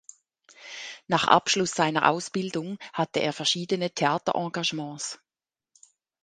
[1.07, 5.19] Nach Abschluss seiner Ausbildung hatte er verschiedene Theaterengagements.